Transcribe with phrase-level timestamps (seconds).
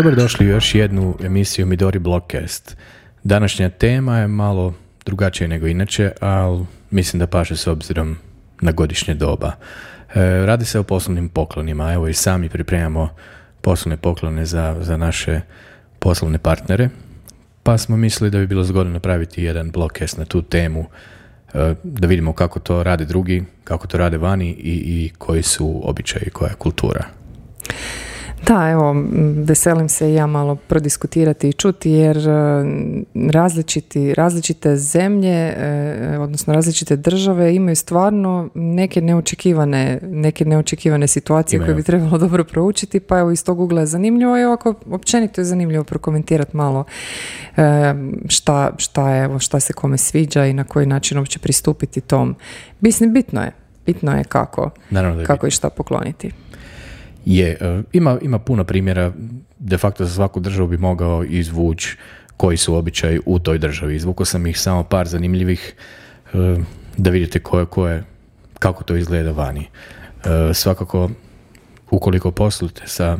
[0.00, 2.76] Dobrodošli u još jednu emisiju Midori Blockcast.
[3.24, 4.74] Današnja tema je malo
[5.04, 8.16] drugačija nego inače, ali mislim da paše s obzirom
[8.60, 9.52] na godišnje doba.
[10.14, 11.92] E, radi se o poslovnim poklonima.
[11.92, 13.08] Evo i sami pripremamo
[13.60, 15.40] poslovne poklone za, za naše
[15.98, 16.88] poslovne partnere.
[17.62, 20.84] Pa smo mislili da bi bilo zgodno napraviti jedan blogcast na tu temu
[21.54, 25.80] e, da vidimo kako to rade drugi, kako to rade vani i, i koji su
[25.84, 27.04] običaji, koja je kultura.
[28.46, 28.96] Da, evo,
[29.44, 32.30] veselim se i ja malo prodiskutirati i čuti jer e,
[33.32, 41.74] različiti, različite zemlje, e, odnosno različite države imaju stvarno neke neočekivane, neke neočekivane situacije koje
[41.74, 45.44] bi trebalo dobro proučiti, pa evo iz tog ugla je zanimljivo i ovako općenito je
[45.44, 46.84] zanimljivo prokomentirati malo
[47.56, 47.94] e,
[48.28, 52.36] šta, šta, je, evo, šta se kome sviđa i na koji način uopće pristupiti tom.
[52.80, 53.52] Mislim, bitno je.
[53.86, 54.70] Bitno je kako,
[55.26, 56.30] kako i šta pokloniti
[57.24, 59.12] je, e, ima, ima puno primjera,
[59.58, 61.96] de facto za svaku državu bi mogao izvući
[62.36, 63.96] koji su običaji u toj državi.
[63.96, 65.74] Izvukao sam ih samo par zanimljivih
[66.32, 66.56] e,
[66.96, 68.04] da vidite koje, koje,
[68.58, 69.66] kako to izgleda vani.
[70.24, 71.10] E, svakako,
[71.90, 73.18] ukoliko poslujete sa,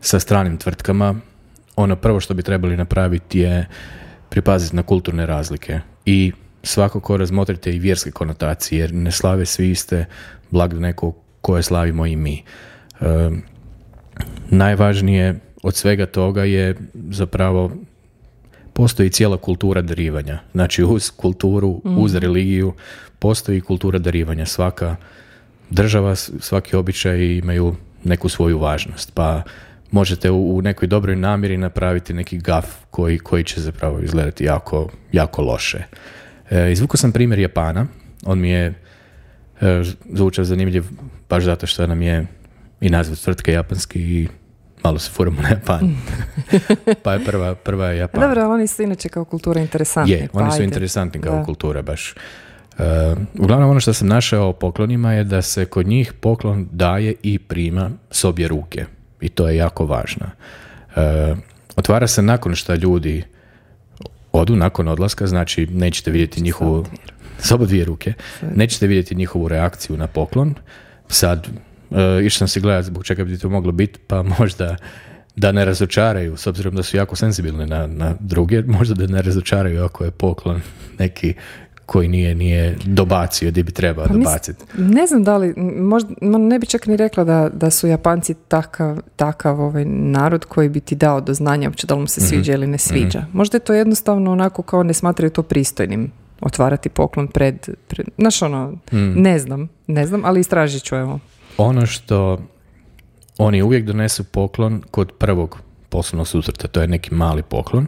[0.00, 1.14] sa stranim tvrtkama,
[1.76, 3.66] ono prvo što bi trebali napraviti je
[4.28, 10.04] pripaziti na kulturne razlike i svakako razmotrite i vjerske konotacije, jer ne slave svi iste
[10.50, 10.94] blagdane
[11.40, 12.44] koje slavimo i mi
[14.50, 16.74] najvažnije od svega toga je
[17.10, 17.70] zapravo
[18.72, 20.38] postoji cijela kultura darivanja.
[20.52, 22.22] Znači uz kulturu, uz mhm.
[22.22, 22.72] religiju
[23.18, 24.46] postoji kultura darivanja.
[24.46, 24.96] Svaka
[25.70, 29.12] država, svaki običaj imaju neku svoju važnost.
[29.14, 29.42] Pa
[29.90, 35.42] možete u, nekoj dobroj namjeri napraviti neki gaf koji, koji će zapravo izgledati jako, jako
[35.42, 35.84] loše.
[36.50, 37.86] E, izvukao sam primjer Japana.
[38.24, 38.74] On mi je
[39.60, 40.84] e, zvučao zanimljiv
[41.28, 42.26] baš zato što nam je
[42.80, 44.28] i naziv tvrtke japanski i
[44.84, 45.96] malo se furamo na Japan.
[47.02, 48.20] pa je prva, prva je Japan.
[48.20, 50.12] Dobro, ali oni su inače kao kultura interesantni.
[50.12, 52.14] Je, oni su interesantni kao kultura baš.
[52.78, 52.84] Uh,
[53.38, 57.38] uglavnom ono što sam našao o poklonima je da se kod njih poklon daje i
[57.38, 58.84] prima s obje ruke.
[59.20, 60.26] I to je jako važno.
[60.96, 61.38] Uh,
[61.76, 63.24] otvara se nakon što ljudi
[64.32, 66.86] odu, nakon odlaska, znači nećete vidjeti njihovu...
[67.38, 68.12] S dvije ruke.
[68.54, 70.54] Nećete vidjeti njihovu reakciju na poklon.
[71.08, 71.46] Sad,
[71.90, 74.76] Uh, išao sam si gledati zbog čega bi to moglo biti, pa možda
[75.36, 79.22] da ne razočaraju, s obzirom da su jako senzibilne na, na druge, možda da ne
[79.22, 80.60] razočaraju ako je poklon
[80.98, 81.34] neki
[81.86, 84.64] koji nije, nije dobacio gdje bi trebao pa dobaciti.
[84.78, 88.98] Ne znam da li, možda, ne bi čak ni rekla da, da su Japanci takav,
[89.16, 92.28] takav ovaj narod koji bi ti dao do znanja uopće da li mu se mhm.
[92.28, 93.20] sviđa ili ne sviđa.
[93.20, 98.06] mm Možda je to jednostavno onako kao ne smatraju to pristojnim otvarati poklon pred, pred
[98.18, 99.12] znaš ono, mhm.
[99.22, 101.20] ne znam, ne znam, ali istražit ću evo.
[101.56, 102.38] Ono što
[103.38, 105.58] oni uvijek donesu poklon kod prvog
[105.88, 107.86] poslovnog susreta, to je neki mali poklon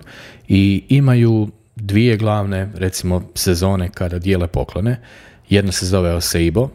[0.49, 5.01] i imaju dvije glavne, recimo, sezone kada dijele poklone.
[5.49, 6.69] Jedna se zove Oseibo,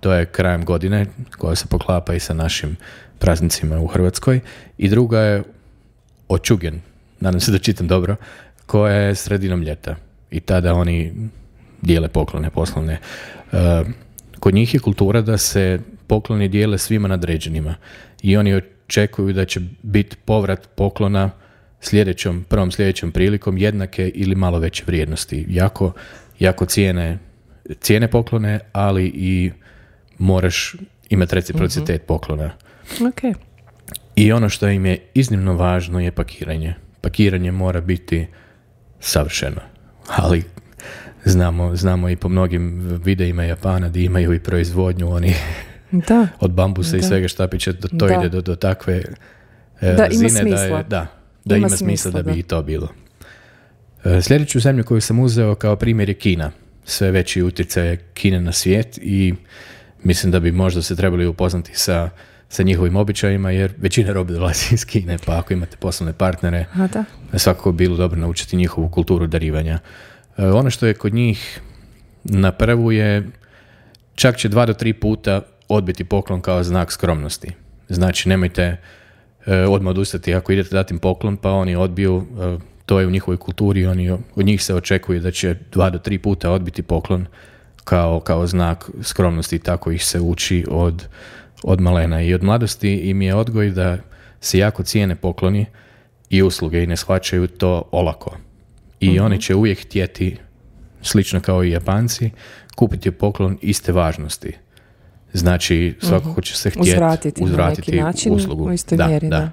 [0.00, 1.06] to je krajem godine
[1.38, 2.76] koja se poklapa i sa našim
[3.18, 4.40] praznicima u Hrvatskoj
[4.78, 5.42] i druga je
[6.28, 6.80] Očugen,
[7.20, 8.16] nadam se da čitam dobro,
[8.66, 9.96] koja je sredinom ljeta
[10.30, 11.12] i tada oni
[11.82, 12.98] dijele poklone poslovne.
[13.52, 13.84] E,
[14.40, 15.80] kod njih je kultura da se
[16.10, 17.74] pokloni dijele svima nadređenima
[18.22, 21.30] i oni očekuju da će biti povrat poklona
[21.80, 25.46] sljedećom, prvom sljedećom prilikom jednake ili malo veće vrijednosti.
[25.48, 25.92] Jako,
[26.38, 27.18] jako cijene,
[27.80, 29.52] cijene poklone, ali i
[30.18, 30.76] moraš
[31.10, 32.50] imati reciprocitet uh poklona.
[32.98, 33.34] Okay.
[34.16, 36.74] I ono što im je iznimno važno je pakiranje.
[37.00, 38.26] Pakiranje mora biti
[39.00, 39.60] savršeno.
[40.16, 40.42] Ali
[41.24, 45.34] znamo, znamo i po mnogim videima Japana da imaju i proizvodnju oni
[45.90, 46.28] da.
[46.40, 49.02] od bambusa i svega štapića, da to ide do, do takve
[49.80, 51.06] e, da, razine ima da, je, da,
[51.44, 52.88] da ima, smisla da bi i to bilo.
[54.04, 56.50] E, sljedeću zemlju koju sam uzeo kao primjer je Kina.
[56.84, 59.34] Sve veći utjecaj je Kine na svijet i
[60.02, 62.10] mislim da bi možda se trebali upoznati sa,
[62.48, 66.86] sa njihovim običajima jer većina robe dolazi iz Kine, pa ako imate poslovne partnere, A
[66.86, 67.04] da.
[67.38, 69.78] svakako bilo dobro naučiti njihovu kulturu darivanja.
[70.36, 71.60] E, ono što je kod njih
[72.24, 73.28] na prvu je
[74.14, 77.50] čak će dva do tri puta odbiti poklon kao znak skromnosti.
[77.88, 78.76] Znači, nemojte
[79.46, 83.36] e, odmah odustati ako idete dati poklon, pa oni odbiju, e, to je u njihovoj
[83.36, 87.26] kulturi, oni, od njih se očekuje da će dva do tri puta odbiti poklon
[87.84, 91.06] kao, kao znak skromnosti, tako ih se uči od,
[91.62, 92.22] od malena.
[92.22, 93.98] I od mladosti im je odgoj da
[94.40, 95.66] se jako cijene pokloni
[96.30, 98.36] i usluge i ne shvaćaju to olako.
[99.00, 99.24] I mhm.
[99.24, 100.36] oni će uvijek htjeti,
[101.02, 102.30] slično kao i Japanci,
[102.76, 104.52] kupiti poklon iste važnosti.
[105.32, 108.64] Znači, svakako će se htjeti uzvratiti, uzvratiti na neki način, uslugu.
[108.64, 109.50] U istoj da, mjeri, da.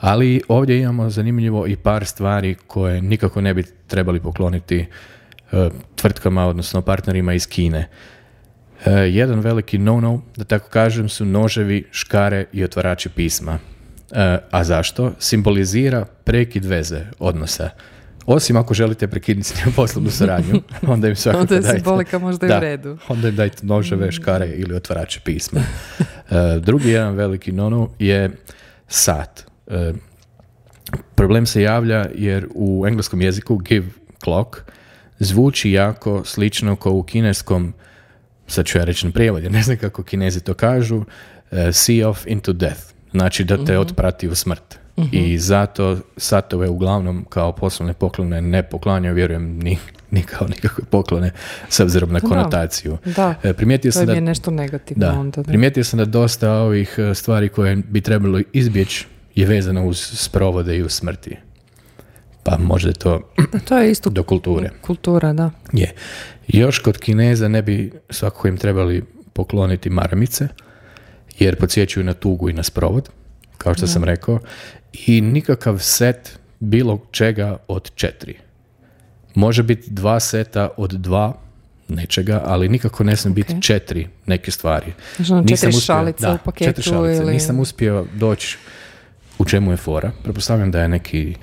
[0.00, 4.86] Ali ovdje imamo zanimljivo i par stvari koje nikako ne bi trebali pokloniti
[5.52, 7.88] e, tvrtkama, odnosno partnerima iz Kine.
[8.84, 13.58] E, jedan veliki no-no, da tako kažem, su noževi, škare i otvarači pisma.
[14.12, 15.12] E, a zašto?
[15.18, 17.70] Simbolizira prekid veze odnosa.
[18.26, 21.78] Osim ako želite prekinuti s njom poslovnu suradnju, onda im svakako Onda je dajte.
[21.78, 22.98] simbolika možda i Da, u redu.
[23.08, 25.60] Onda im dajte noževe, škare ili otvarače pisma.
[26.30, 28.30] E, drugi jedan veliki no je
[28.88, 29.44] sat.
[29.66, 29.92] E,
[31.14, 33.86] problem se javlja jer u engleskom jeziku give
[34.24, 34.56] clock
[35.18, 37.74] zvuči jako slično kao u kineskom
[38.46, 41.04] sad ću ja reći na prijevod, jer ne znam kako kinezi to kažu,
[41.50, 42.80] e, see off into death.
[43.10, 44.78] Znači da te otprati u smrt.
[45.12, 49.78] I zato satove uglavnom kao poslovne poklone ne poklanjaju, vjerujem, ni,
[50.10, 51.30] ni kao nikakve poklone
[51.68, 52.28] s obzirom na Da.
[52.28, 52.98] konotaciju.
[53.16, 55.42] Da, E, primijetio to sam da, je nešto negativno da, onda.
[55.42, 55.48] Da.
[55.48, 60.76] primijetio sam da dosta ovih e, stvari koje bi trebalo izbjeći je vezano uz sprovode
[60.76, 61.36] i uz smrti.
[62.42, 64.70] Pa možda je to Da, to je isto do kulture.
[64.80, 65.50] kultura, da.
[65.72, 65.92] Je.
[66.48, 70.48] Još kod Kineza ne bi svakako im trebali pokloniti maramice,
[71.38, 73.08] jer podsjećaju na tugu i na sprovod,
[73.58, 74.38] kao što sam rekao,
[75.06, 78.34] i nikakav set bilo čega od četiri.
[79.34, 81.32] Može biti dva seta od dva
[81.88, 83.62] nečega, ali nikako ne smije biti Ok.
[83.62, 84.92] četiri neke stvari.
[85.16, 87.22] Znači, ono, Nisam četiri uspio- šalice da, u paketu četiri šalice.
[87.22, 88.58] ili- Nisam uspio doći
[89.38, 90.10] u čemu je fora.
[90.22, 91.34] Pretpostavljam da je neki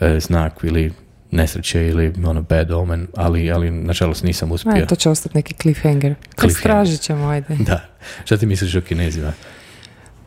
[0.00, 0.92] e, znak ili
[1.30, 4.72] nesreće ili ono bad omen, ali, ali nažalost nisam uspio.
[4.72, 6.14] Ajde, to će ostati neki cliffhanger.
[6.30, 6.60] Cliffhanger.
[6.60, 7.56] Stražit ćemo, ajde.
[7.58, 7.80] Da.
[8.24, 9.32] Šta ti misliš o kinezima?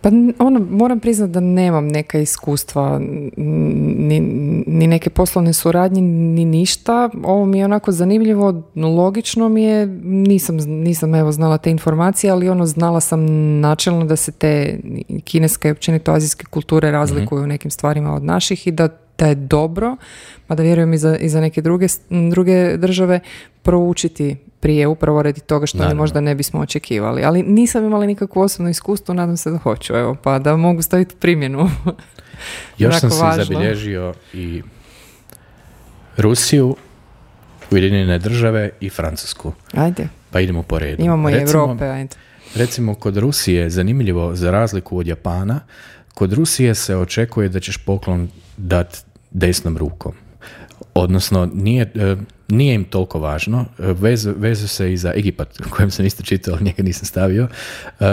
[0.02, 0.10] Pa
[0.40, 3.00] ono, moram priznati da nemam neka iskustva,
[3.38, 4.20] ni,
[4.68, 7.10] ni neke poslovne suradnje, ni ništa.
[7.24, 12.50] Ovo mi je onako zanimljivo, logično mi je, nisam, nisam evo znala te informacije, ali
[12.50, 13.26] ono znala sam
[13.60, 14.80] načelno da se te
[15.24, 19.36] kineske i općenito azijske kulture razlikuju u nekim stvarima od naših i da da je
[19.36, 19.98] dobro,
[20.48, 21.88] mada vjerujem i za, i za neke druge,
[22.32, 23.20] druge države,
[23.62, 26.02] proučiti prije upravo radi toga što mi Naravno.
[26.04, 27.24] možda ne bismo očekivali.
[27.24, 31.16] Ali nisam imala nikakvo osobno iskustvo, nadam se da hoću, evo, pa da mogu staviti
[31.16, 31.70] primjenu.
[32.78, 33.44] Još sam si važno.
[33.46, 34.62] zabilježio i
[36.18, 36.76] Rusiju,
[37.72, 39.54] Ujedinjene države i Francusku.
[39.74, 41.04] Ajde, Pa idemo po redu.
[41.04, 42.16] imamo i Europe, ajde.
[42.56, 45.60] Recimo, kod Rusije, zanimljivo, za razliku od Japana,
[46.14, 48.98] kod Rusije se očekuje da ćeš poklon dat
[49.32, 50.14] desnom rukom.
[50.94, 52.16] Odnosno, nije, e,
[52.50, 53.66] nije im toliko važno.
[53.78, 57.48] Vezu, vezu se i za Egipat, o kojem sam isto čitao, ali njega nisam stavio.
[58.00, 58.06] E,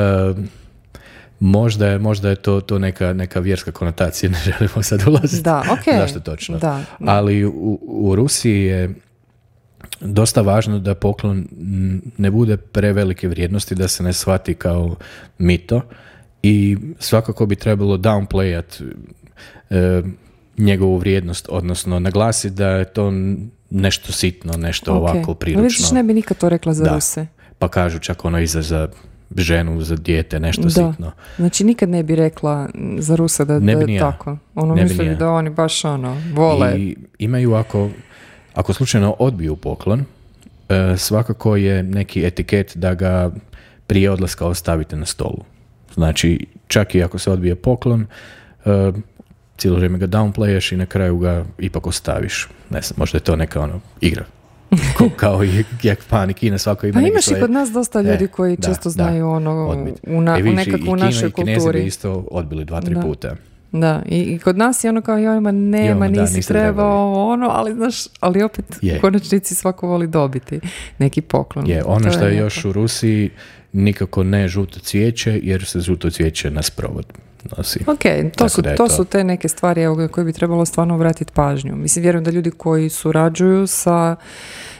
[1.40, 5.42] možda je, možda je to, to neka, neka vjerska konotacija, ne želimo sad ulaziti.
[5.42, 5.94] Da, ok.
[5.94, 6.58] Zašto točno?
[6.58, 6.82] Da.
[7.00, 8.94] Ali u, u Rusiji je
[10.00, 11.48] dosta važno da poklon
[12.16, 14.96] ne bude prevelike vrijednosti, da se ne shvati kao
[15.38, 15.82] mito
[16.42, 18.82] i svakako bi trebalo downplayat
[19.70, 20.02] e,
[20.58, 23.12] njegovu vrijednost, odnosno naglasiti da je to
[23.70, 24.96] nešto sitno, nešto Ok.
[24.98, 25.62] ovako Ali priručno.
[25.62, 26.94] Vidiš, ne bi nikad to rekla za Da.
[26.94, 27.26] Ruse.
[27.58, 28.88] Pa kažu čak ono i za, za
[29.36, 30.70] ženu, za dijete, nešto Da.
[30.70, 31.12] sitno.
[31.36, 32.68] Znači, nikad ne bi rekla
[32.98, 34.36] za Rusa da, Ne da je tako.
[34.54, 36.74] Ono Ne misli da oni baš ono, vole.
[36.78, 37.90] I imaju ako,
[38.54, 40.04] ako slučajno odbiju poklon,
[40.68, 43.30] e, svakako je neki etiket da ga
[43.86, 45.44] prije odlaska ostavite na stolu.
[45.94, 48.06] Znači, čak i ako se odbije poklon,
[48.64, 48.92] e,
[49.56, 52.48] cijelo vrijeme ga downplayaš i na kraju ga ipak ostaviš.
[52.70, 54.24] Ne znam, možda je to neka ono igra.
[54.96, 55.50] Ko- kao i
[55.82, 58.62] Japan i Kina, svako ima Pa imaš i kod nas dosta ljudi E, koji da,
[58.64, 59.94] često da, znaju ono odbit.
[60.04, 61.80] u, na, E, u vidiš, i- nekako i u našoj i kulturi.
[61.80, 63.00] bi isto odbili dva, tri Da.
[63.00, 63.36] puta.
[63.72, 67.74] Da, i, i kod nas je ono kao joj, ma nema, nisi trebao ono, ali
[67.74, 68.96] znaš, ali opet Je.
[68.96, 70.60] u konačnici svako voli dobiti
[70.98, 71.66] neki poklon.
[71.66, 72.44] Je, ono To što je lijepo.
[72.44, 73.30] još u Rusiji,
[73.72, 77.06] nikako ne žuto cvijeće, jer se žuto cvijeće na sprovod
[77.48, 77.80] nosi.
[77.86, 78.02] Ok,
[78.36, 78.88] to, su, to to.
[78.88, 81.76] su te neke stvari evo, koje bi trebalo stvarno obratiti pažnju.
[81.76, 84.16] Mislim, vjerujem da ljudi koji surađuju sa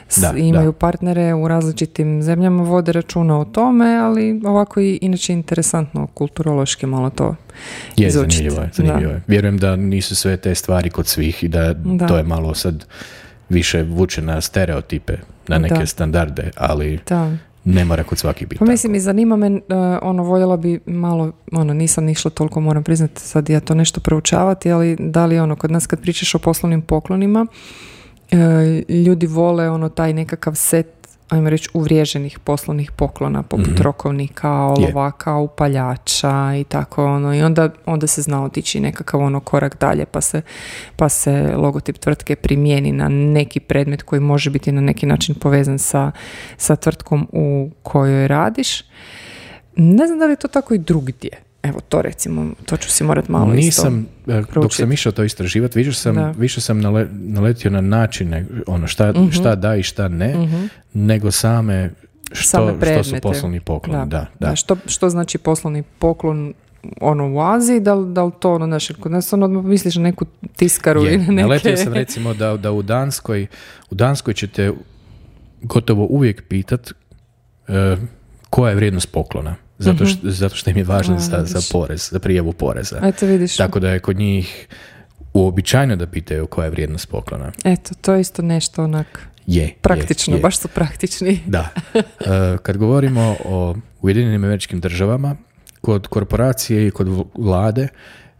[0.07, 0.77] s- Da, imaju da.
[0.77, 7.09] partnere u različitim zemljama, vode računa o tome, ali ovako i inače interesantno kulturološki malo
[7.09, 7.35] to
[7.97, 8.35] Je, izučiti.
[8.35, 9.15] zanimljivo je, zanimljivo Da.
[9.15, 9.21] je.
[9.27, 12.07] Vjerujem da nisu sve te stvari kod svih i da, Da.
[12.07, 12.85] to je malo sad
[13.49, 15.13] više vuče na stereotipe,
[15.47, 15.85] na neke Da.
[15.85, 17.31] standarde, ali Da.
[17.67, 19.59] Ne mora kod svakih biti Pa mislim i zanima me, uh,
[20.01, 24.71] ono, voljela bi malo, ono, nisam išla toliko, moram priznati, sad ja to nešto proučavati,
[24.71, 27.47] ali da li ono, kod nas kad pričaš o poslovnim poklonima,
[28.31, 28.37] uh,
[29.05, 30.96] ljudi vole ono taj nekakav set
[31.29, 33.81] ajmo reći, uvriježenih poslovnih poklona, poput Mhm.
[33.81, 37.35] rokovnika, olovaka, upaljača i tako ono.
[37.35, 40.41] I onda, onda se zna otići nekakav ono korak dalje, pa se,
[40.95, 45.79] pa se logotip tvrtke primijeni na neki predmet koji može biti na neki način povezan
[45.79, 46.11] sa,
[46.57, 48.83] sa tvrtkom u kojoj radiš.
[49.75, 51.29] Ne znam da li je to tako i drugdje.
[51.63, 55.23] Evo to recimo, to ću si morat malo Nisam, isto e, dok sam išao to
[55.23, 56.33] istraživati, više sam, Da.
[56.37, 59.29] više sam nale- naletio na načine ono šta, Mhm.
[59.29, 60.35] šta da i šta ne,
[60.93, 61.91] nego same
[62.31, 64.09] što, Same što su poslovni pokloni.
[64.09, 64.55] Da, da.
[64.55, 66.53] Što, što znači poslovni poklon
[67.01, 70.01] ono u Aziji, da li, da li to ono, znaš, kod nas ono misliš na
[70.01, 71.41] neku tiskaru Je, i na neke...
[71.41, 73.47] Naletio sam recimo da, da u Danskoj,
[73.89, 74.71] u Danskoj ćete
[75.61, 76.91] gotovo uvijek pitat
[77.67, 77.97] e,
[78.49, 79.55] koja je vrijednost poklona.
[79.79, 81.15] Zato, što, zato što im je važno.
[81.15, 82.99] A, za, za porez, za prijavu poreza.
[83.03, 84.67] Eto vidiš, Tako da je kod njih
[85.33, 87.51] uobičajeno da pitaju koja je vrijednost poklona.
[87.63, 89.63] eto, to je isto nešto onak Je.
[89.63, 90.41] je, praktično, je.
[90.41, 91.39] baš su praktični.
[91.45, 91.69] Da.
[91.95, 95.35] E, kad govorimo o Ujedinjenim američkim državama,
[95.81, 97.07] kod korporacije i kod
[97.37, 97.87] vlade,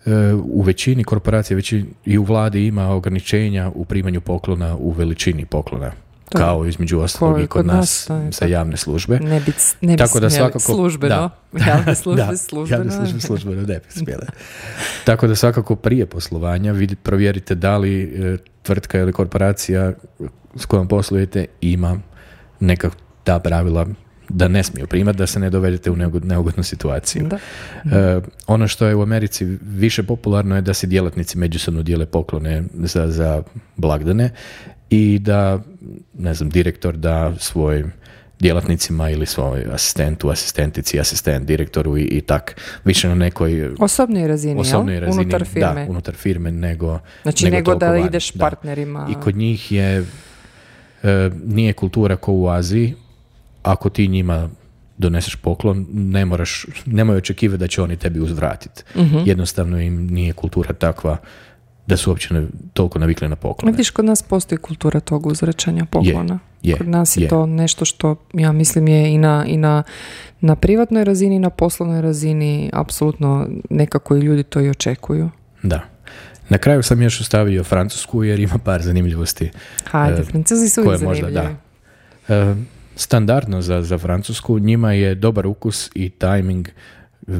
[0.05, 5.45] e, u većini korporacija većini, i u vladi ima ograničenja u primanju poklona u veličini
[5.45, 5.91] poklona.
[6.29, 8.45] To kao između ostalog i kod nas sa tako.
[8.45, 9.19] javne službe.
[9.19, 11.15] Ne bi, ne bi Tako da svakako- službeno,
[11.51, 11.59] da.
[11.67, 12.77] javne službe da, službeno.
[12.79, 14.13] javne službe službeno ne bi.
[15.03, 19.93] Tako da svakako prije poslovanja vidi, provjerite da li e, tvrtka ili korporacija
[20.55, 21.99] s kojom poslujete ima
[22.59, 22.89] neka
[23.23, 23.85] ta pravila
[24.29, 27.27] da ne smiju primati, da se ne dovedete u neugo- neugodnu situaciju.
[27.27, 27.37] Da.
[27.97, 32.63] E, ono što je u Americi više popularno je da se djelatnici međusobno dijele poklone
[32.73, 33.43] za, za
[33.75, 34.31] blagdane
[34.89, 35.59] i da,
[36.17, 37.91] ne znam, direktor da svojim
[38.39, 44.59] djelatnicima ili svoj asistentu, asistentici, asistent direktoru i, i tak, više na nekoj Osobnoj razini,
[44.61, 45.03] osobnoj jel?
[45.03, 45.85] razini, Unutar firme.
[45.85, 48.05] da, unutar firme, nego znači, nego, toliko da vani.
[48.07, 48.39] ideš Da.
[48.39, 49.07] partnerima.
[49.11, 50.05] I kod njih je
[51.03, 52.93] e, nije kultura ko u Aziji,
[53.63, 54.49] ako ti njima
[54.97, 58.83] doneseš poklon, ne moraš, nemoj očekivati da će oni tebi uzvratiti.
[58.95, 59.17] Mhm.
[59.25, 61.17] Jednostavno im nije kultura takva
[61.87, 63.71] da su uopće ne, toliko navikli na poklone.
[63.71, 66.39] Vidiš, kod nas postoji kultura tog uzvraćanja poklona.
[66.63, 67.27] je, kod nas je, je.
[67.29, 69.83] to nešto što, ja mislim, je i na, i na,
[70.41, 75.29] na privatnoj razini, i na poslovnoj razini, apsolutno nekako i ljudi to i očekuju.
[75.63, 75.81] Da.
[76.49, 79.51] Na kraju sam još ostavio Francusku jer ima par zanimljivosti
[79.85, 81.55] Hajde, E, francuzi su koje možda da.
[82.29, 82.55] E,
[82.95, 86.67] standardno za, za Francusku, njima je dobar ukus i tajming,
[87.27, 87.31] e,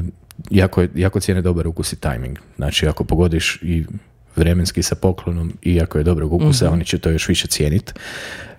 [0.50, 2.38] jako, je- jako cijene dobar ukus i tajming.
[2.56, 3.84] Znači, ako pogodiš i
[4.38, 6.74] vremenski sa poklonom i ako je dobrog ukusa, Mhm.
[6.74, 7.92] oni će to još više cijeniti.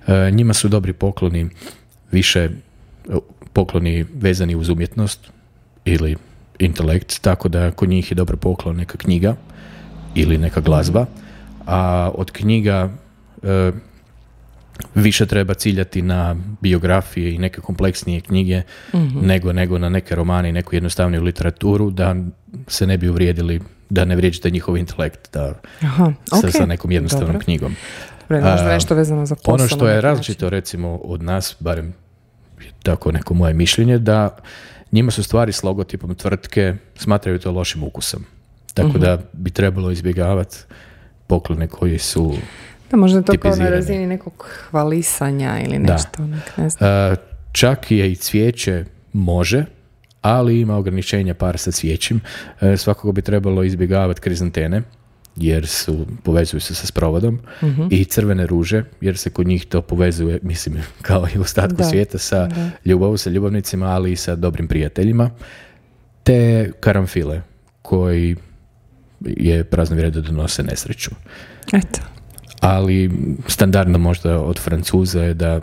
[0.08, 1.50] E, njima su dobri pokloni
[2.12, 2.50] više e,
[3.54, 5.32] pokloni vezani uz umjetnost
[5.86, 6.16] ili
[6.60, 9.36] intelekt, tako da kod njih je dobar poklon neka knjiga
[10.16, 11.06] ili neka glazba,
[11.66, 12.90] a od knjiga
[13.44, 13.72] e,
[14.96, 18.62] više treba ciljati na biografije i neke kompleksnije knjige
[18.94, 19.20] Mhm.
[19.26, 22.16] nego, nego na neke romane i neku jednostavniju literaturu da
[22.68, 26.92] se ne bi uvrijedili da ne vrijeđate njihov intelekt da, Aha, sa, ok, sa nekom
[26.92, 27.44] jednostavnom dobro.
[27.44, 27.76] knjigom.
[28.30, 29.54] Možda A, nešto vezano za posao.
[29.54, 30.58] Ono što je različito način.
[30.58, 31.94] recimo od nas, barem
[32.84, 34.38] tako neko moje mišljenje, da
[34.92, 38.26] njima su stvari s logotipom tvrtke smatraju to lošim ukusom.
[38.74, 39.00] Tako Mhm.
[39.00, 40.58] da bi trebalo izbjegavati
[41.28, 42.34] poklone koji su
[42.92, 44.34] Da, možda to kao na razini nekog
[44.70, 45.94] hvalisanja ili Da.
[45.94, 46.90] nešto, onak, ne znam.
[46.90, 47.16] A,
[47.52, 49.66] čak je i cvijeće može,
[50.22, 52.22] ali ima ograničenja par sa cvijećem.
[52.62, 54.82] E, svakako bi trebalo izbjegavati krizantene,
[55.36, 57.84] jer su, povezuju se sa sprovodom, Mhm.
[57.92, 61.84] i crvene ruže, jer se kod njih to povezuje, mislim, kao i u ostatku Da,
[61.84, 62.70] svijeta, sa da.
[62.86, 65.30] ljubavu, sa ljubavnicima, ali i sa dobrim prijateljima,
[66.24, 67.42] te karamfile,
[67.82, 68.36] koji
[69.22, 71.12] je prazno vrijede da donose nesreću.
[71.74, 72.00] Eto.
[72.60, 73.12] Ali
[73.48, 75.62] standardno možda od Francuza je da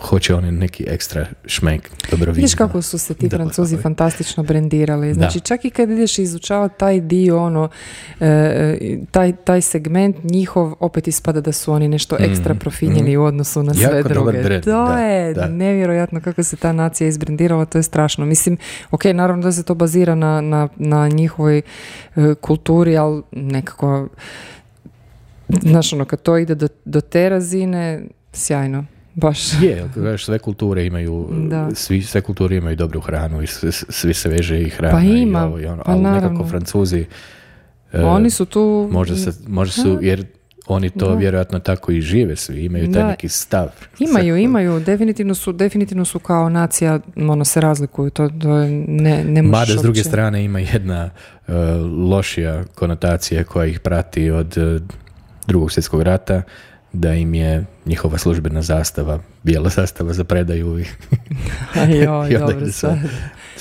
[0.00, 5.14] hoće oni neki ekstra šmek, dobro Vidiš kako su se ti Da, Francuzi fantastično brendirali.
[5.14, 5.44] Znači, Da.
[5.44, 7.68] čak i kad ideš izučavati taj dio, ono,
[8.20, 13.24] e, e, taj, taj segment njihov, opet ispada da su oni nešto ekstra profinjeni u
[13.24, 13.82] odnosu na sve.
[13.82, 14.42] Jako dobar druge.
[14.42, 15.46] brand, to da, je da.
[15.46, 18.26] nevjerojatno kako se ta nacija izbrendirala, to je strašno.
[18.26, 18.56] Mislim,
[18.90, 21.62] ok, naravno da se to bazira na, na, na njihovoj e,
[22.40, 24.08] kulturi, ali nekako,
[25.62, 28.84] znaš, ono, kad to ide do, do te razine, sjajno.
[29.14, 29.62] Baš.
[29.62, 31.68] Je, gledaš, sve kulture imaju, Da.
[31.74, 33.46] svi, sve kulture imaju dobru hranu i
[33.88, 36.28] svi, se veže i hrana Pa ima, i ovo i ono, pa ali naravno.
[36.28, 37.04] nekako Francuzi
[37.92, 38.88] e, Oni su tu...
[38.92, 40.26] možda, se, možda su, jer
[40.66, 41.14] oni to Da.
[41.14, 43.08] vjerojatno tako i žive svi, imaju taj Da.
[43.08, 43.66] neki stav.
[44.00, 49.42] Imaju, imaju, definitivno su, definitivno su kao nacija, ono, se razlikuju, to, to ne, ne
[49.42, 51.10] možeš Mada s druge uopće- strane ima jedna
[51.48, 51.52] e,
[52.00, 54.80] lošija konotacija koja ih prati od e,
[55.46, 56.42] drugog svjetskog rata,
[56.92, 60.84] da im je njihova službena zastava, bijela zastava za predaju i,
[62.04, 62.98] joj, i onda dobro sad.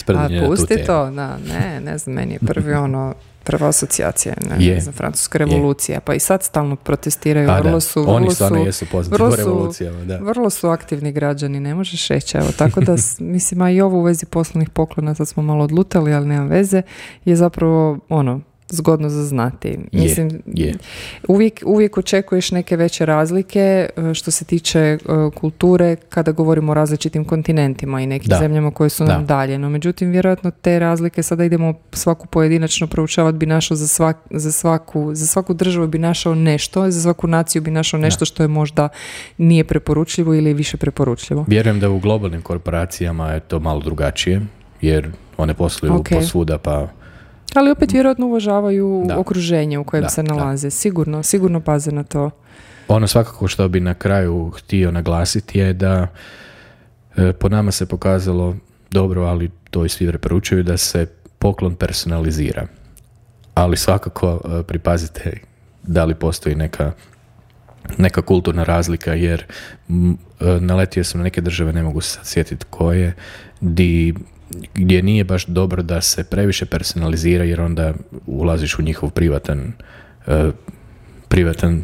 [0.08, 4.82] A pusti to, da, ne, ne znam, meni je prvi ono, prva asocijacija, ne, Je.
[4.82, 8.56] za francuska revolucija, pa i sad stalno protestiraju, A, vrlo da, su, oni vrlo su,
[8.66, 10.18] jesu poznati vrlo su- revolucijama, da.
[10.18, 14.04] vrlo su aktivni građani, ne možeš reći, evo, tako da, mislim, a i ovo u
[14.04, 16.82] vezi poslovnih poklona, sad smo malo odlutali, ali nema veze,
[17.26, 19.78] je zapravo, ono, zgodno za znati.
[19.92, 20.74] Mislim, je.
[21.28, 23.60] Uvijek, uvijek očekuješ neke veće razlike
[23.98, 24.98] e, što se tiče e,
[25.36, 28.38] kulture kada govorimo o različitim kontinentima i nekim Da.
[28.38, 29.26] zemljama koje su nam Da.
[29.36, 29.58] dalje.
[29.58, 34.52] No, međutim, vjerojatno te razlike sada idemo svaku pojedinačno proučavati bi našao za, svak, za,
[34.52, 38.48] svaku, za svaku državu bi našao nešto, za svaku naciju bi našao nešto što je
[38.48, 38.90] možda
[39.38, 41.46] nije preporučljivo ili je više preporučljivo.
[41.48, 44.42] Vjerujem da u globalnim korporacijama je to malo drugačije,
[44.82, 46.10] jer one posluju Ok.
[46.10, 46.88] posvuda, pa
[47.54, 49.18] Ali opet vjerojatno uvažavaju Da.
[49.20, 50.34] okruženje u kojem Da, se da.
[50.34, 50.70] nalaze.
[50.70, 52.32] Sigurno, sigurno paze na to.
[52.88, 56.08] ono svakako što bi na kraju htio naglasiti je da
[57.18, 58.56] e, po nama se pokazalo
[58.92, 61.06] dobro, ali to i svi preporučuju, da se
[61.40, 62.68] poklon personalizira.
[63.54, 65.38] Ali svakako e, pripazite
[65.84, 66.92] da li postoji neka
[67.98, 69.44] neka kulturna razlika jer
[69.90, 70.16] m, e,
[70.60, 73.14] naletio sam na neke države, ne mogu se sjetiti koje,
[73.62, 74.14] di,
[74.74, 77.94] gdje nije baš dobro da se previše personalizira jer onda
[78.26, 79.74] ulaziš u njihov privatan
[80.28, 80.52] e,
[81.28, 81.84] privatan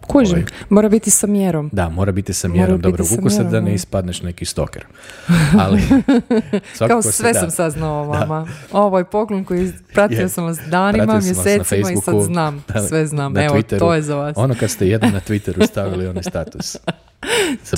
[0.00, 0.44] Kužim, Ovaj.
[0.68, 1.70] mora biti sa mjerom.
[1.72, 4.84] da, mora biti sa Mora mjerom dobrog sa ukusa mjerom, da ne ispadneš neki stoker.
[5.64, 5.82] Ali
[6.88, 7.40] Kao sve da.
[7.40, 8.46] sam saznao o vama.
[8.72, 12.64] Ovo je poklon koji pratio sam vas danima, Pratio mjesecima i sad znam.
[12.68, 13.32] da, Sve znam.
[13.32, 13.78] na Evo, Twitteru.
[13.78, 14.36] to je za vas.
[14.36, 16.76] Ono kad ste jednom na Twitteru stavili onaj status.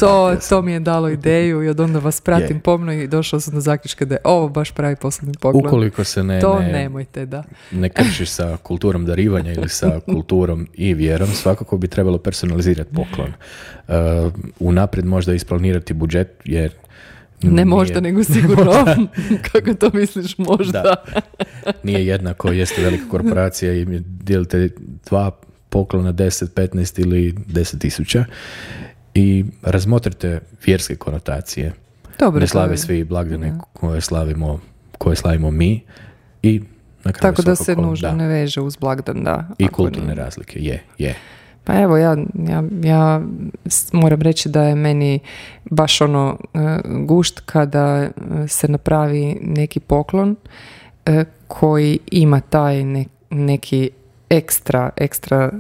[0.01, 2.61] To, to mi je dalo ideju i od onda vas pratim Je.
[2.61, 5.67] pomno i došao sam do zaključka da je ovo baš pravi poslovni poklon.
[5.67, 7.43] Ukoliko se ne, to ne, nemojte, da.
[7.73, 13.33] ne kršiš sa kulturom darivanja ili sa kulturom i vjerom, svakako bi trebalo personalizirati poklon.
[13.89, 13.95] Uh,
[14.61, 16.73] unaprijed možda isplanirati budžet, jer
[17.43, 18.73] Ne nije- možda, nego sigurno.
[19.53, 20.83] Kako to misliš, možda.
[20.83, 20.97] Da.
[21.83, 24.69] nije jednako, jeste velika korporacija i dijelite
[25.07, 25.31] dva
[25.69, 28.25] poklona 10, 15 ili 10 tisuća
[29.15, 31.73] i razmotrite vjerske konotacije.
[32.19, 34.61] Dobro, ne slave svi blagdane koje slavimo,
[34.99, 35.81] koje slavimo mi
[36.43, 36.61] i
[37.05, 39.49] na kraju Tako da se nužno da, ne veže uz blagdan, da.
[39.59, 40.15] i kulturne nije.
[40.15, 41.15] razlike, je, je.
[41.65, 42.17] Pa evo, ja,
[42.49, 43.23] ja, ja
[43.93, 45.21] moram reći da je meni
[45.65, 46.59] baš ono e,
[47.07, 48.11] gušt kada e,
[48.49, 50.37] se napravi neki poklon
[51.07, 53.91] e, koji ima taj ne- neki
[54.31, 55.51] ekstra, ekstra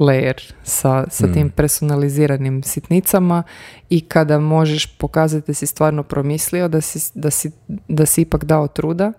[0.00, 1.32] layer sa, sa Mm.
[1.32, 3.42] tim personaliziranim sitnicama
[3.90, 7.50] i kada možeš pokazati da si stvarno promislio, da si, da si,
[7.88, 9.12] da si ipak dao truda.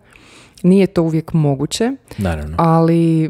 [0.63, 2.56] Nije to uvijek moguće, Naravno.
[2.60, 3.30] ali e,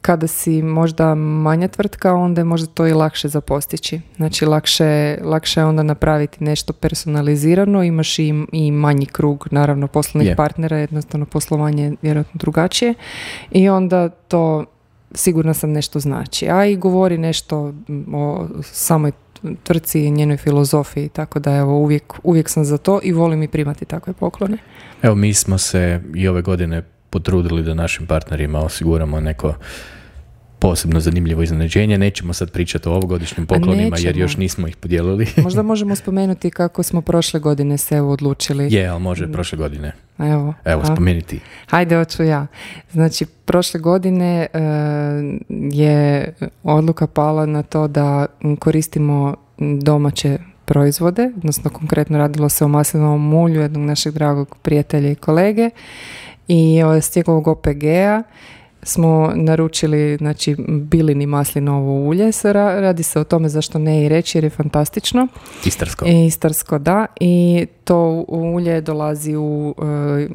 [0.00, 4.00] kada si možda manja tvrtka, onda je možda to i lakše za postići.
[4.16, 10.28] Znači, lakše, lakše je onda napraviti nešto personalizirano, imaš i, i manji krug, naravno, poslovnih
[10.28, 10.36] Je.
[10.36, 12.94] partnera, jednostavno poslovanje je vjerojatno drugačije
[13.50, 14.64] i onda to
[15.14, 16.48] sigurno sam nešto znači.
[16.48, 17.74] A i govori nešto
[18.14, 19.12] o samoj
[19.62, 23.48] tvrtci i njenoj filozofiji, tako da evo uvijek, uvijek sam za to i volim i
[23.48, 24.58] primati takve poklone.
[25.02, 29.54] Evo, mi smo se i ove godine potrudili da našim partnerima osiguramo neko
[30.68, 31.98] posebno zanimljivo iznenađenje.
[31.98, 35.26] Nećemo sad pričati o ovogodišnjim poklonima jer još nismo ih podijelili.
[35.42, 38.74] Možda možemo spomenuti kako smo prošle godine se evo odlučili.
[38.74, 39.92] je, ali može prošle godine.
[40.18, 40.86] Evo, Evo, a?
[40.86, 41.40] spomeni ti.
[41.66, 42.46] Hajde, hoću ja.
[42.92, 44.60] Znači, prošle godine e,
[45.48, 48.26] je odluka pala na to da
[48.58, 55.14] koristimo domaće proizvode, odnosno konkretno radilo se o maslinovom mulju jednog našeg dragog prijatelja i
[55.14, 55.70] kolege
[56.48, 58.22] i e, s njegovog OPG-a
[58.86, 62.30] smo naručili znači bilini maslinovo ulje,
[62.80, 65.28] radi se o tome zašto ne i reći jer je fantastično.
[65.64, 66.04] Istarsko.
[66.06, 67.06] Istarsko, da.
[67.20, 70.28] I to ulje dolazi u e,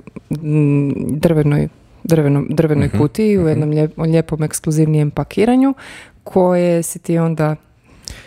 [1.09, 1.67] drvenoj,
[2.03, 5.73] drvenom, drvenoj Mhm, kutiji u jednom lijep- lijepom ekskluzivnijem pakiranju
[6.23, 7.55] koje si ti onda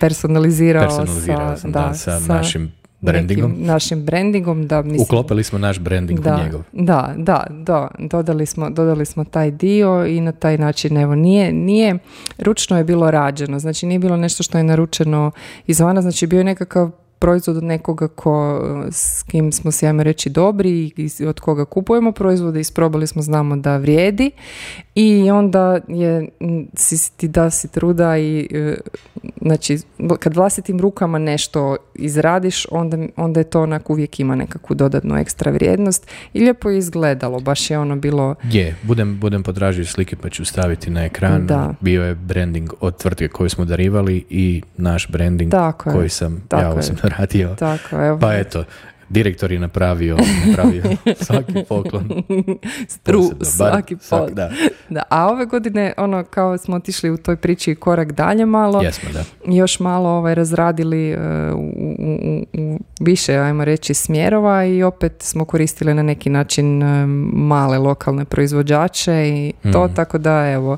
[0.00, 2.72] personalizirao, Personalizirao sa, sam, da, sa, sa našim
[3.12, 3.50] brandingom.
[3.50, 6.62] nekim našim brandingom da mislim, Uklopili smo naš branding da, u njegov.
[6.72, 11.52] Da, da, da, dodali smo, dodali smo taj dio i na taj način, evo, nije,
[11.52, 11.98] nije,
[12.38, 15.30] ručno je bilo rađeno, znači nije bilo nešto što je naručeno
[15.66, 16.90] izvana, znači bio je nekakav
[17.24, 18.60] proizvod od nekoga ko,
[18.90, 23.56] s kim smo se, ajmo reći, dobri i od koga kupujemo proizvode, isprobali smo, znamo
[23.56, 24.30] da vrijedi
[24.94, 26.28] i onda je,
[26.76, 28.76] si ti da si truda i e,
[29.40, 29.78] znači,
[30.18, 35.50] kad vlastitim rukama nešto izradiš, onda, onda je to onak uvijek ima nekakvu dodatnu ekstra
[35.50, 40.28] vrijednost i lijepo je izgledalo, baš je ono bilo Je, budem, budem potražio slike pa
[40.28, 41.46] ću staviti na ekran.
[41.46, 41.74] Da.
[41.80, 46.42] Bio je branding od tvrtke koju smo darivali i naš branding Tako je, koji sam
[46.48, 46.78] tako ja je.
[46.78, 47.48] osobno radio.
[47.50, 48.18] tako, evo.
[48.18, 48.64] Pa eto,
[49.08, 50.82] direktor je napravio, napravio
[51.26, 52.08] svaki poklon.
[52.88, 54.34] Stru, Posebno, svaki svak- poklon.
[54.34, 54.50] Da,
[54.88, 59.10] Da, a ove godine, ono, kao smo otišli u toj priči korak dalje malo, jesmo,
[59.12, 59.24] da.
[59.46, 61.18] još malo ovaj, razradili e,
[61.52, 61.58] u,
[61.98, 67.78] u- u- više, ajmo reći, smjerova i opet smo koristili na neki način e, male
[67.78, 69.94] lokalne proizvođače i to, Mhm.
[69.94, 70.76] tako da, evo,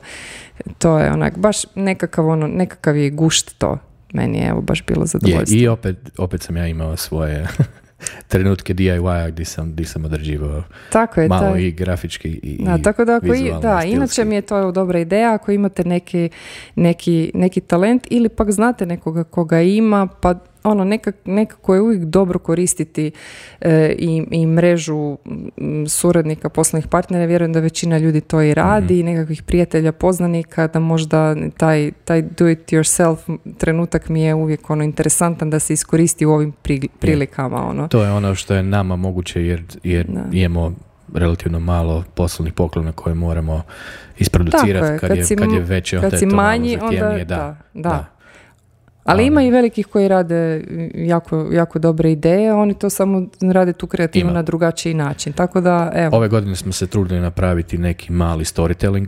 [0.78, 3.78] to je onak, baš nekakav, ono, nekakav je gušt to.
[4.12, 5.58] Meni je, evo, baš bilo Je, zadovoljstvo.
[5.58, 7.46] I opet, opet sam ja imao svoje
[8.28, 12.78] trenutke DIY-a gdje sam, gdje sam odrađivao Tako je, malo taj- i grafički i, Da,
[12.78, 13.90] tako da, ako i, da, stilski.
[13.90, 16.28] inače mi je to dobra ideja ako imate neki,
[16.74, 20.34] neki, neki talent ili pak znate nekoga koga ima, pa
[20.66, 23.10] ono nekak, nekako je uvijek dobro koristiti
[23.60, 25.18] e, i, i mrežu
[25.56, 29.00] m, suradnika, poslovnih partnera, vjerujem da većina ljudi to i radi, Mhm.
[29.00, 31.16] i nekakvih prijatelja, poznanika, da možda
[31.50, 33.16] taj, taj do it yourself
[33.54, 37.66] trenutak mi je uvijek ono interesantan da se iskoristi u ovim pri- prilikama.
[37.66, 37.88] Ono.
[37.88, 40.72] To je ono što je nama moguće jer, jer imamo
[41.14, 43.62] relativno malo poslovnih poklona koje moramo
[44.18, 47.18] isproducirati je, kad, kad je, kad je veće, kad onda je to manji, malo onda
[47.18, 47.56] da, da.
[47.74, 48.15] da.
[49.06, 50.64] Ali Ali- ima i velikih koji rade
[50.94, 54.32] jako, jako dobre ideje, oni to samo rade tu kreativu Ima.
[54.32, 55.32] na drugačiji način.
[55.32, 59.06] Tako da, evo, Ove godine smo se trudili napraviti neki mali storytelling.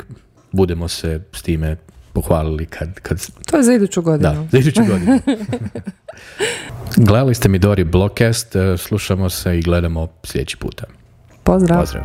[0.53, 1.77] Budemo se s time
[2.13, 4.31] pohvalili kad, kad to je za iduću godinu.
[4.31, 5.19] Da, za iduću godinu.
[7.09, 10.85] Gledali ste mi Dori Blogcast, e, slušamo se i gledamo sljedeći puta.
[11.45, 11.81] Pozdrav.
[11.81, 12.05] Pozdrav.